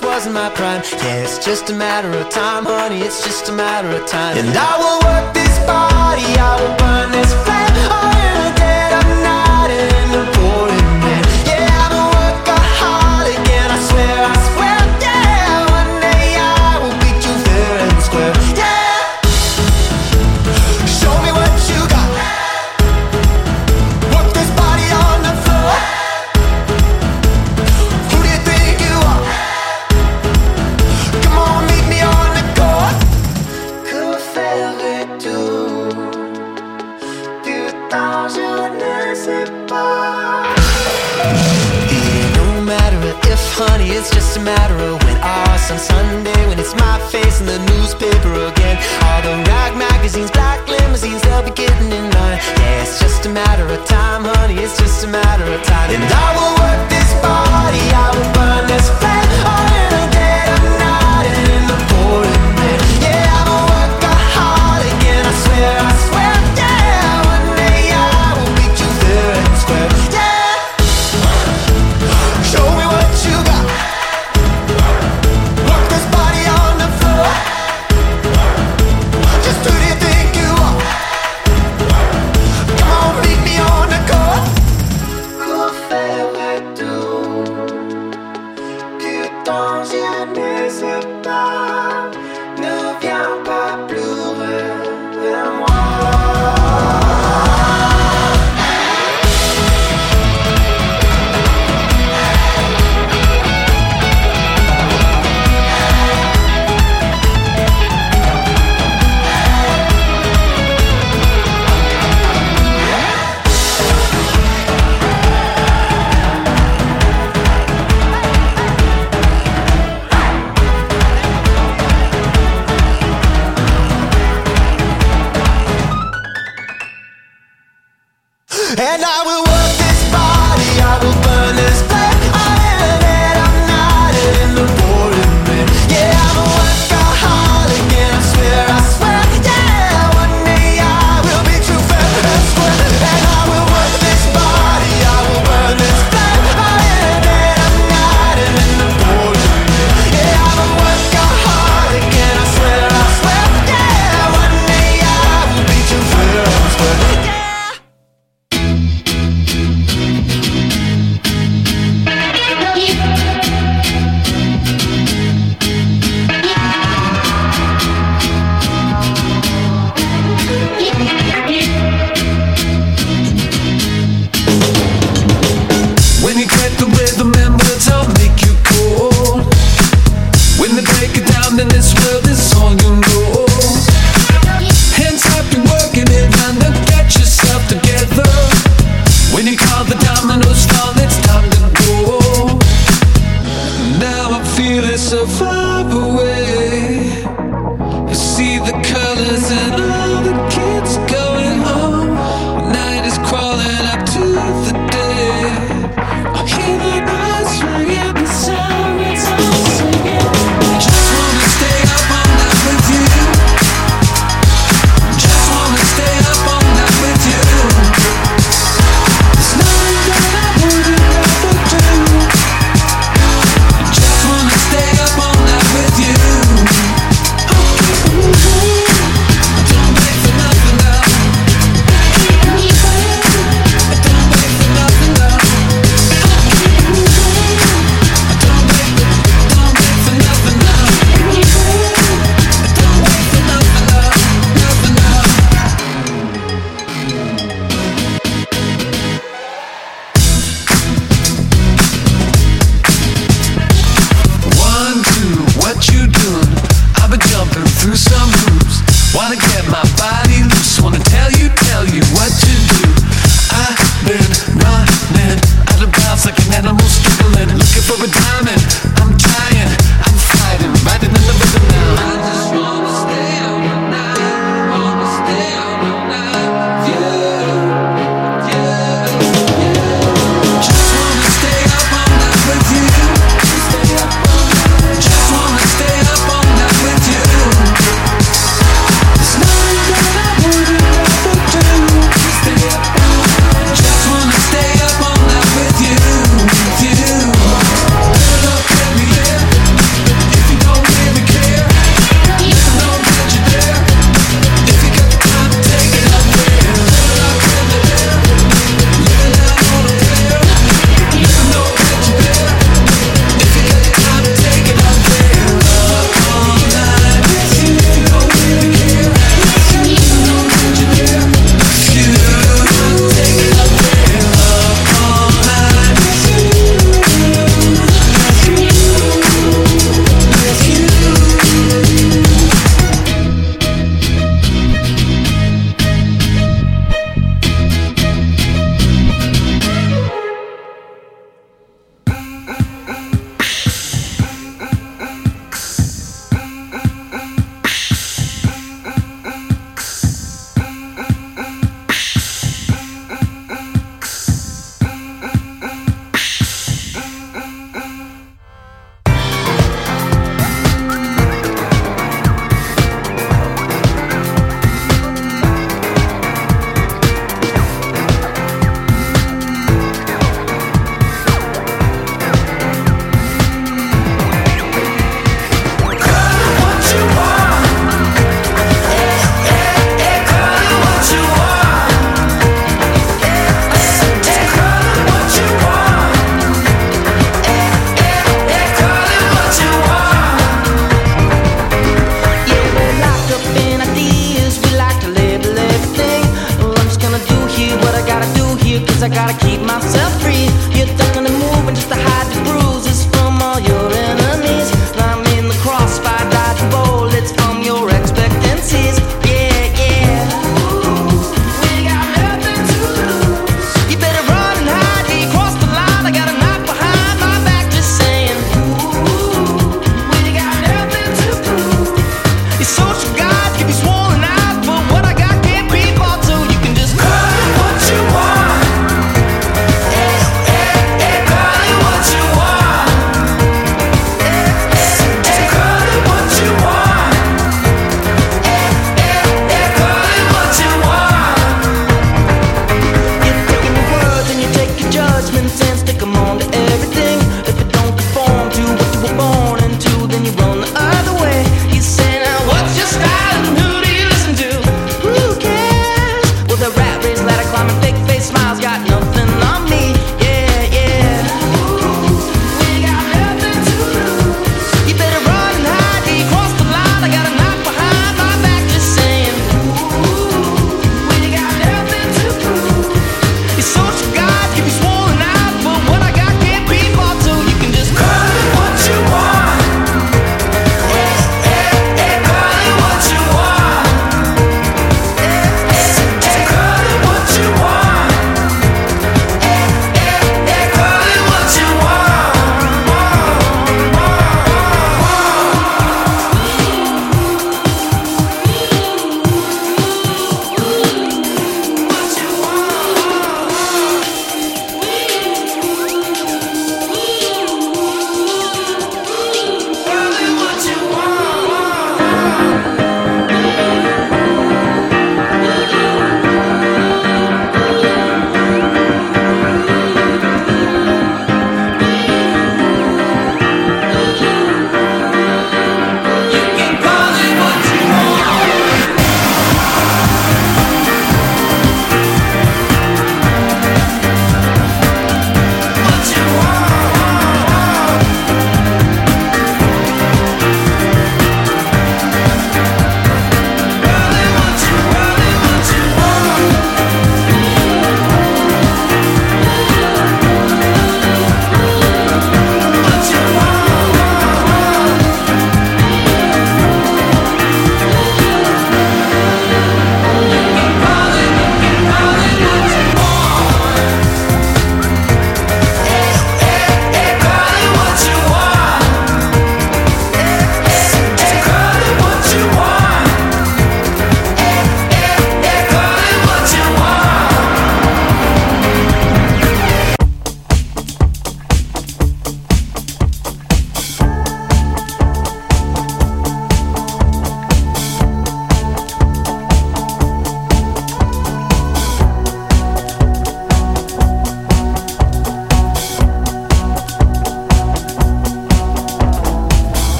just 0.00 0.04
wasn't 0.04 0.34
my 0.34 0.50
prime 0.50 0.82
Yeah 0.82 1.22
it's 1.22 1.44
just 1.44 1.70
a 1.70 1.74
matter 1.74 2.10
of 2.10 2.30
time, 2.30 2.64
honey. 2.64 3.00
It's 3.00 3.24
just 3.24 3.48
a 3.48 3.52
matter 3.52 3.88
of 3.88 4.06
time. 4.06 4.36
And 4.38 4.56
I 4.56 4.78
will 4.78 5.00
work 5.08 5.34
this 5.34 5.58
body, 5.66 6.28
I 6.38 6.52
will 6.60 6.76
burn 6.78 7.12
this 7.12 7.32
flame. 7.44 7.69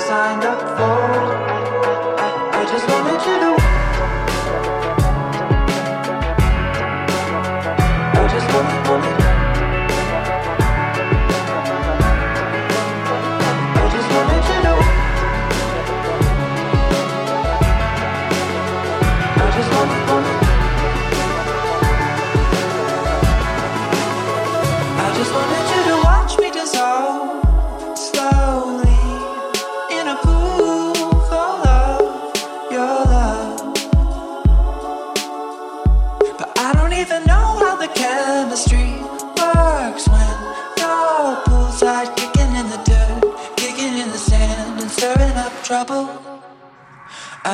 signed 0.00 0.44
up 0.44 0.60
for. 0.78 1.00
I 2.58 2.64
just 2.72 2.88
wanted 2.88 3.26
you 3.26 3.56
to. 3.64 3.69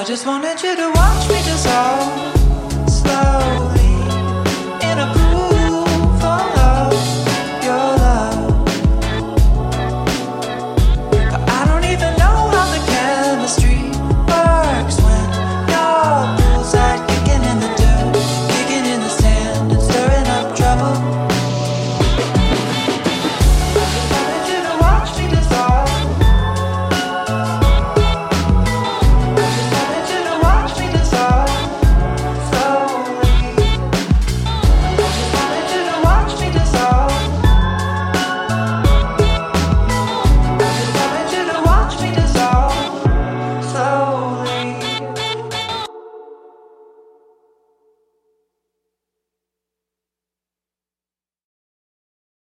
just 0.07 0.24
wanted 0.24 0.62
you 0.62 0.76
to 0.76 0.88
watch 0.92 1.28
me 1.28 1.34
dissolve. 1.42 2.36